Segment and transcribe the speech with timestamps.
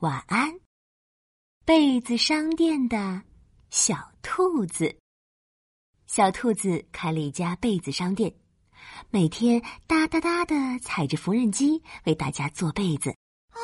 [0.00, 0.60] 晚安。
[1.64, 3.22] 被子商店的
[3.70, 4.94] 小兔子，
[6.06, 8.34] 小兔子开了一家被子商店，
[9.08, 13.08] 每天哒哒哒的踩着缝纫机为大家做被子。
[13.52, 13.58] 唉，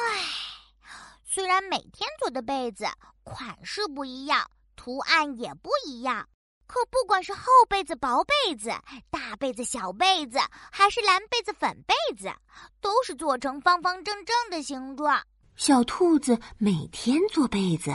[1.23, 2.87] 虽然每天做的被子
[3.23, 6.27] 款式不一样，图案也不一样，
[6.67, 8.71] 可不管是厚被子、薄被子、
[9.11, 10.39] 大被子、小被子，
[10.73, 12.33] 还是蓝被子、粉被子，
[12.81, 15.23] 都是做成方方正正的形状。
[15.65, 17.95] 小兔子每天做被子，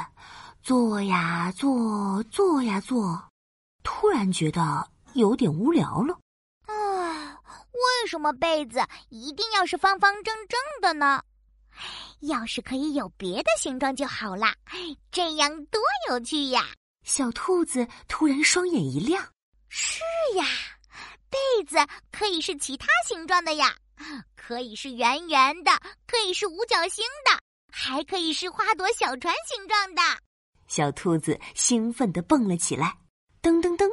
[0.64, 3.22] 做呀做，做呀做，
[3.84, 6.18] 突然觉得有点无聊了。
[6.66, 7.36] 啊，
[7.74, 11.22] 为什么被子一定要是方方正正的呢？
[12.22, 14.56] 要是可以有别的形状就好啦，
[15.12, 16.70] 这样多有趣呀！
[17.04, 19.22] 小兔子突然双眼一亮
[19.68, 20.00] ：“是
[20.38, 20.46] 呀，
[21.30, 21.76] 被子
[22.14, 23.76] 可以是其他形状的呀，
[24.38, 25.72] 可以是圆圆的，
[26.08, 27.37] 可以是五角星的。”
[27.72, 30.02] 还可以是花朵小船形状的，
[30.68, 32.98] 小兔子兴奋地蹦了起来，
[33.42, 33.88] 噔噔噔，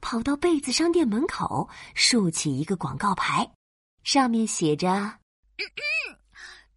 [0.00, 3.50] 跑到被子商店门口，竖起一个广告牌，
[4.02, 4.88] 上面写着：“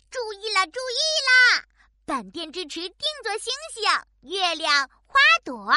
[0.09, 1.63] 注意啦，注意啦！
[2.05, 3.83] 本店支持定做星星、
[4.31, 5.67] 月亮、花朵，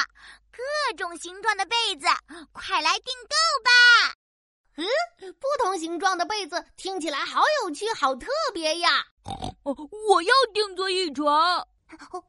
[0.51, 2.07] 各种形状的被子，
[2.53, 3.71] 快来订购吧！”
[4.77, 4.87] 嗯，
[5.35, 9.05] 不同形状的被子听起来好有趣，好特别呀！
[10.11, 11.65] 我要定做一床，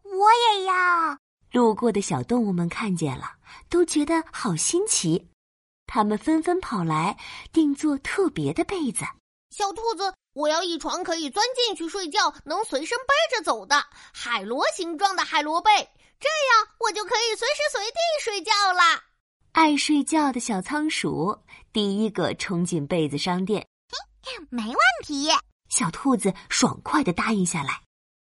[0.03, 1.17] 我也要。
[1.51, 3.23] 路过的小动物们看见了，
[3.69, 5.27] 都觉得好新奇，
[5.87, 7.17] 他们纷纷跑来
[7.51, 9.03] 定做特别的被子。
[9.49, 15.71] 小兔子，我要一床可以钻进去睡觉，能随身背着走的海螺形状的海螺被，
[16.19, 19.01] 这样我就可以随时随地睡觉了。
[19.53, 21.35] 爱睡觉的小仓鼠
[21.73, 23.67] 第一个冲进被子商店，
[24.51, 25.31] 没问题。
[25.71, 27.81] 小兔子爽快的答应下来，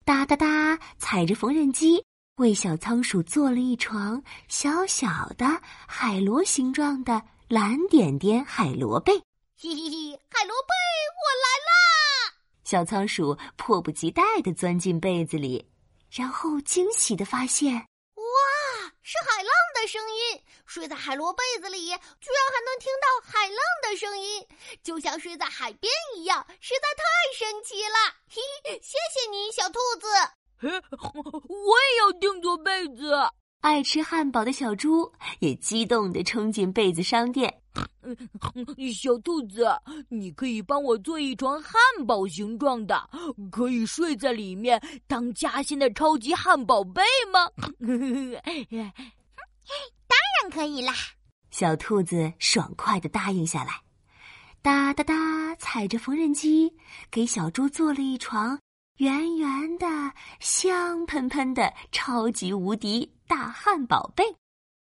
[0.05, 2.05] 哒哒哒，踩着缝纫机
[2.37, 5.47] 为小仓鼠做了一床小小的
[5.89, 9.15] 海螺形状的蓝点点海螺被。
[9.59, 10.75] 嘿嘿嘿，海螺被，
[11.17, 12.35] 我来啦！
[12.63, 15.67] 小仓鼠迫不及待的钻进被子里，
[16.11, 17.75] 然后惊喜的发现。
[17.75, 24.47] 哇是海浪的声音，睡在海螺被子里，居然还能听到海浪的声音，
[24.85, 27.03] 就像睡在海边一样，实在太
[27.37, 28.15] 神奇了！
[28.29, 28.41] 嘿，
[28.81, 30.07] 谢谢你，小兔子。
[30.63, 33.13] 我也要定做被子。
[33.63, 37.53] 爱吃汉堡的小猪也激动地冲进被子商店。
[38.95, 39.67] 小兔子，
[40.09, 41.75] 你可以帮我做一床汉
[42.07, 43.11] 堡形状的，
[43.51, 47.03] 可以睡在里面当夹心的超级汉堡被
[47.33, 47.51] 吗？
[50.51, 50.93] 可以啦！
[51.51, 53.81] 小兔子爽快的答应下来，
[54.61, 56.71] 哒哒哒，踩着缝纫机
[57.11, 58.59] 给小猪做了一床
[58.99, 59.87] 圆圆的、
[60.41, 64.25] 香喷喷的超级无敌大汉堡被。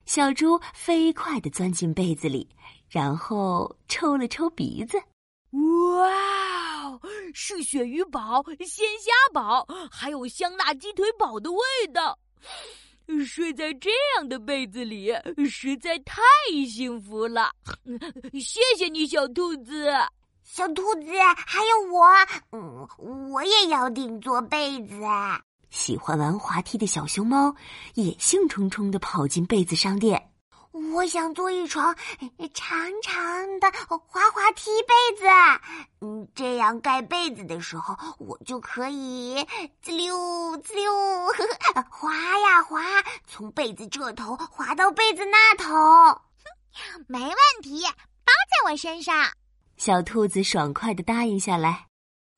[0.06, 2.48] 小猪飞快的钻进被子里。
[2.90, 4.96] 然后抽了抽鼻子，
[5.50, 7.00] 哇哦，
[7.34, 11.58] 是鳕鱼堡、鲜虾堡，还有香辣鸡腿堡的味
[11.92, 12.16] 道。
[13.26, 15.12] 睡在这样的被子里
[15.48, 16.22] 实在太
[16.68, 17.50] 幸福了。
[18.34, 19.90] 谢谢你，小兔子。
[20.42, 21.10] 小兔子，
[21.46, 22.06] 还有我，
[22.52, 22.86] 嗯，
[23.30, 25.00] 我也要定做被子。
[25.70, 27.54] 喜欢玩滑梯的小熊猫
[27.94, 30.30] 也兴冲冲的跑进被子商店。
[30.94, 31.92] 我想做一床
[32.54, 35.26] 长长的滑滑梯被子，
[36.00, 39.44] 嗯，这样盖被子的时候，我就可以
[39.82, 40.92] 滋溜滋溜
[41.90, 42.80] 滑呀滑，
[43.26, 45.74] 从被子这头滑到被子那头。
[47.08, 47.82] 没问题，
[48.24, 49.32] 包在我身上。
[49.76, 51.88] 小兔子爽快的答应下来，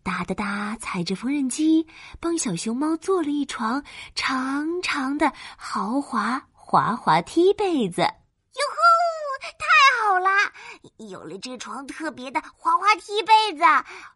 [0.02, 1.86] 哒哒哒，踩着缝纫机
[2.18, 3.84] 帮小熊猫做了一床
[4.14, 8.08] 长长的豪华滑滑梯被子。
[10.16, 10.20] 哟呼！
[10.20, 10.52] 太好啦！
[10.98, 13.64] 有了这床特别的滑滑梯被子，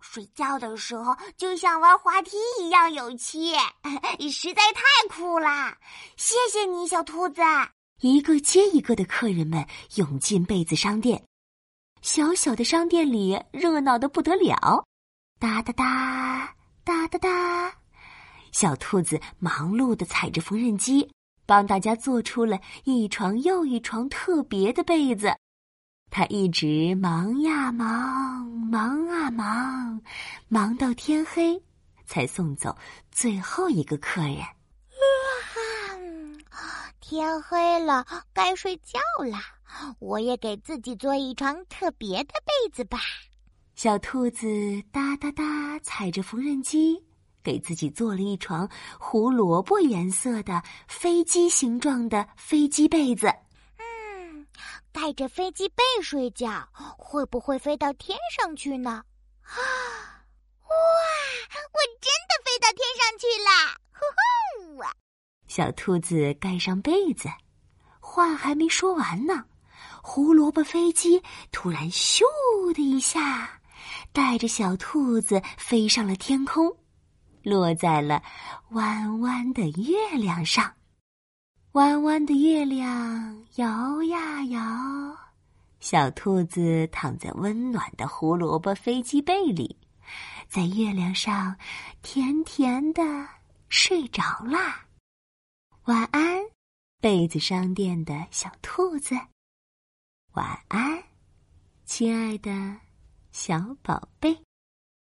[0.00, 3.52] 睡觉的时候就像玩滑梯一样有趣，
[4.30, 5.76] 实在太酷啦！
[6.16, 7.42] 谢谢你，小兔子。
[8.00, 9.64] 一个接一个的客人们
[9.96, 11.22] 涌进被子商店，
[12.00, 14.84] 小小的商店里热闹的不得了。
[15.38, 16.54] 哒哒哒
[16.84, 17.74] 哒哒哒，
[18.52, 21.10] 小兔子忙碌的踩着缝纫机。
[21.46, 25.36] 帮大家做出了一床又一床特别的被子，
[26.10, 30.00] 他一直忙呀忙，忙啊忙，
[30.48, 31.62] 忙到天黑，
[32.04, 32.76] 才送走
[33.12, 34.38] 最后一个客人。
[37.00, 38.98] 天黑了，该睡觉
[39.30, 39.40] 啦！
[39.98, 42.98] 我也给自己做一床特别的被子吧。
[43.74, 44.46] 小兔子
[44.92, 47.02] 哒哒哒踩着缝纫机，
[47.42, 53.26] 给给自己做了一床胡萝卜颜色的飞机形状的飞机被子。
[54.92, 59.04] 带，着飞机被睡觉，会不会飞到天上去呢？
[59.42, 59.54] 啊！
[60.68, 60.74] 哇，
[61.72, 63.50] 我真的飞到天上去了！
[63.92, 64.04] 呼
[64.76, 64.84] 呼！
[65.48, 67.28] 小兔子盖上被子，
[68.00, 69.44] 话还没说完呢，
[70.02, 72.22] 胡萝卜飞机突然咻
[72.74, 73.60] 的一下。
[74.12, 76.76] 带着小兔子飞上了天空，
[77.42, 78.22] 落在了
[78.70, 80.72] 弯弯的月亮上。
[81.72, 85.16] 弯弯的月亮摇呀摇，
[85.78, 89.76] 小兔子躺在温暖的胡萝卜飞机被里，
[90.48, 91.54] 在月亮上
[92.02, 93.02] 甜甜的
[93.68, 94.84] 睡着啦。
[95.84, 96.42] 晚安，
[97.00, 99.14] 被子商店的小兔子。
[100.32, 101.00] 晚安，
[101.84, 102.50] 亲爱的。
[103.30, 104.36] 小宝贝。